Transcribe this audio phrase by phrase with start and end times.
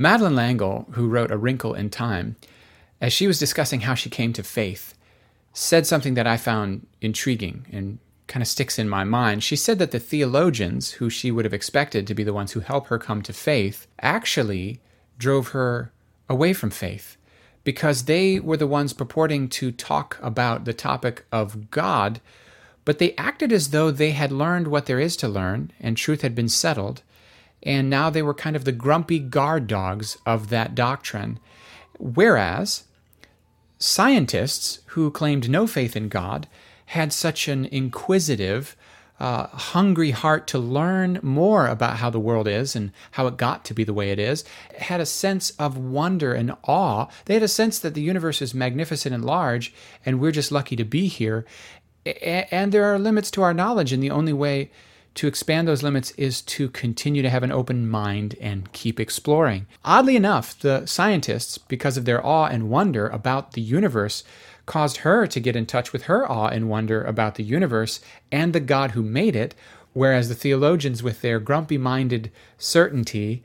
[0.00, 2.36] Madeleine L'Engle, who wrote A Wrinkle in Time,
[3.02, 4.94] as she was discussing how she came to faith,
[5.52, 9.44] said something that I found intriguing and kind of sticks in my mind.
[9.44, 12.60] She said that the theologians, who she would have expected to be the ones who
[12.60, 14.80] help her come to faith, actually
[15.18, 15.92] drove her
[16.30, 17.18] away from faith
[17.62, 22.22] because they were the ones purporting to talk about the topic of God,
[22.86, 26.22] but they acted as though they had learned what there is to learn and truth
[26.22, 27.02] had been settled.
[27.62, 31.38] And now they were kind of the grumpy guard dogs of that doctrine.
[31.98, 32.84] Whereas
[33.78, 36.48] scientists who claimed no faith in God
[36.86, 38.76] had such an inquisitive,
[39.20, 43.64] uh, hungry heart to learn more about how the world is and how it got
[43.66, 44.44] to be the way it is,
[44.78, 47.06] had a sense of wonder and awe.
[47.26, 49.74] They had a sense that the universe is magnificent and large,
[50.06, 51.44] and we're just lucky to be here.
[52.22, 54.70] And there are limits to our knowledge, and the only way
[55.14, 59.66] to expand those limits is to continue to have an open mind and keep exploring.
[59.84, 64.22] Oddly enough, the scientists, because of their awe and wonder about the universe,
[64.66, 68.52] caused her to get in touch with her awe and wonder about the universe and
[68.52, 69.54] the God who made it,
[69.92, 73.42] whereas the theologians, with their grumpy minded certainty,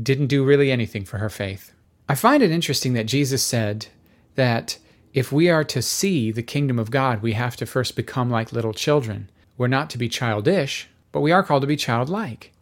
[0.00, 1.72] didn't do really anything for her faith.
[2.08, 3.86] I find it interesting that Jesus said
[4.34, 4.76] that
[5.14, 8.52] if we are to see the kingdom of God, we have to first become like
[8.52, 9.30] little children.
[9.56, 12.52] We're not to be childish, but we are called to be childlike.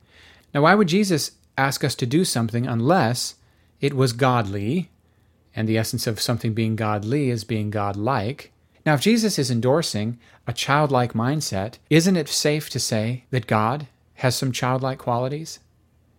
[0.53, 3.37] Now, why would Jesus ask us to do something unless
[3.81, 4.91] it was godly?
[5.55, 8.53] And the essence of something being godly is being godlike.
[8.85, 13.87] Now, if Jesus is endorsing a childlike mindset, isn't it safe to say that God
[14.17, 15.61] has some childlike qualities?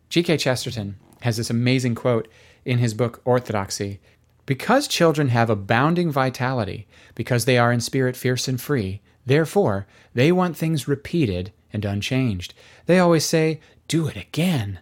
[0.09, 0.37] G.K.
[0.37, 2.27] Chesterton has this amazing quote
[2.65, 3.99] in his book Orthodoxy
[4.45, 10.31] Because children have abounding vitality, because they are in spirit fierce and free, Therefore, they
[10.31, 12.53] want things repeated and unchanged.
[12.85, 14.79] They always say, Do it again.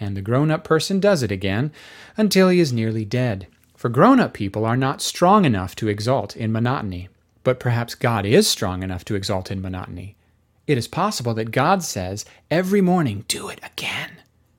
[0.00, 1.72] And the grown up person does it again
[2.16, 3.48] until he is nearly dead.
[3.76, 7.08] For grown up people are not strong enough to exult in monotony.
[7.44, 10.16] But perhaps God is strong enough to exult in monotony.
[10.66, 14.18] It is possible that God says, Every morning, do it again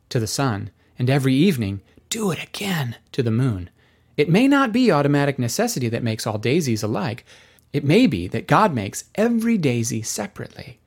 [0.10, 3.70] to the sun, and every evening, do it again to the moon.
[4.18, 7.26] It may not be automatic necessity that makes all daisies alike,
[7.72, 10.80] it may be that God makes every daisy separately,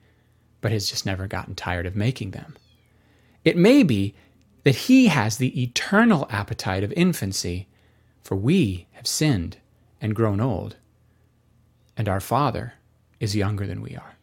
[0.61, 2.57] but has just never gotten tired of making them.
[3.45, 4.15] It may be
[4.65, 7.69] that He has the eternal appetite of infancy,
[8.23, 9.59] for we have sinned
[10.01, 10.77] and grown old,
[11.97, 12.75] and our Father
[13.21, 14.17] is younger than we are.